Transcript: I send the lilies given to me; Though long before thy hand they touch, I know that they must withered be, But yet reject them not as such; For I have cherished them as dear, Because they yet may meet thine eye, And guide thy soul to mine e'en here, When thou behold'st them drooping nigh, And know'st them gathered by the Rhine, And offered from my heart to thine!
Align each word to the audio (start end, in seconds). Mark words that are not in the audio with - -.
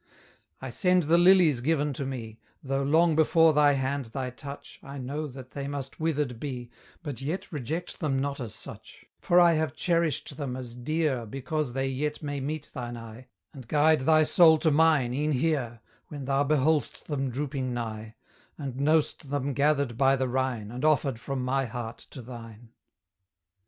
I 0.59 0.71
send 0.71 1.03
the 1.03 1.19
lilies 1.19 1.61
given 1.61 1.93
to 1.93 2.07
me; 2.07 2.39
Though 2.63 2.81
long 2.81 3.15
before 3.15 3.53
thy 3.53 3.73
hand 3.73 4.05
they 4.15 4.31
touch, 4.31 4.79
I 4.81 4.97
know 4.97 5.27
that 5.27 5.51
they 5.51 5.67
must 5.67 5.99
withered 5.99 6.39
be, 6.39 6.71
But 7.03 7.21
yet 7.21 7.51
reject 7.51 7.99
them 7.99 8.17
not 8.19 8.39
as 8.39 8.55
such; 8.55 9.05
For 9.19 9.39
I 9.39 9.53
have 9.53 9.75
cherished 9.75 10.37
them 10.37 10.55
as 10.55 10.73
dear, 10.73 11.27
Because 11.27 11.73
they 11.73 11.87
yet 11.87 12.23
may 12.23 12.39
meet 12.39 12.71
thine 12.73 12.97
eye, 12.97 13.27
And 13.53 13.67
guide 13.67 13.99
thy 13.99 14.23
soul 14.23 14.57
to 14.57 14.71
mine 14.71 15.13
e'en 15.13 15.33
here, 15.33 15.81
When 16.07 16.25
thou 16.25 16.45
behold'st 16.45 17.05
them 17.05 17.29
drooping 17.29 17.71
nigh, 17.71 18.15
And 18.57 18.77
know'st 18.77 19.29
them 19.29 19.53
gathered 19.53 19.99
by 19.99 20.15
the 20.15 20.27
Rhine, 20.27 20.71
And 20.71 20.83
offered 20.83 21.19
from 21.19 21.45
my 21.45 21.65
heart 21.65 22.07
to 22.09 22.23
thine! 22.23 22.71